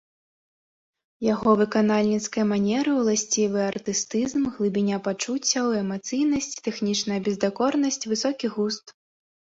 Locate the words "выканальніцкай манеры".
1.59-2.91